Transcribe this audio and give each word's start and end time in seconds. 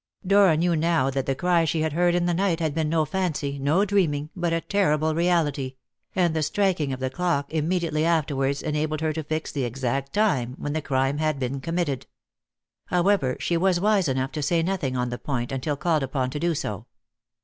Dora 0.25 0.57
knew 0.57 0.75
now 0.75 1.11
that 1.11 1.27
the 1.27 1.35
cry 1.35 1.63
she 1.63 1.81
had 1.81 1.93
heard 1.93 2.15
in 2.15 2.25
the 2.25 2.33
night 2.33 2.59
had 2.59 2.73
been 2.73 2.89
no 2.89 3.05
fancy, 3.05 3.59
no 3.59 3.85
dreaming, 3.85 4.31
but 4.35 4.51
a 4.51 4.59
terrible 4.59 5.13
reality; 5.13 5.75
and 6.15 6.35
the 6.35 6.41
striking 6.41 6.91
of 6.91 6.99
the 6.99 7.11
clock 7.11 7.53
immediately 7.53 8.03
afterwards 8.03 8.63
enabled 8.63 9.01
her 9.01 9.13
to 9.13 9.23
fix 9.23 9.51
the 9.51 9.63
exact 9.63 10.11
time 10.11 10.55
when 10.57 10.73
the 10.73 10.81
crime 10.81 11.19
had 11.19 11.37
been 11.37 11.61
committed. 11.61 12.07
However, 12.87 13.37
she 13.39 13.57
was 13.57 13.79
wise 13.79 14.07
enough 14.07 14.31
to 14.31 14.41
say 14.41 14.63
nothing 14.63 14.97
on 14.97 15.11
the 15.11 15.19
point 15.19 15.51
until 15.51 15.77
called 15.77 16.01
upon 16.01 16.31
to 16.31 16.39
do 16.39 16.55
so. 16.55 16.87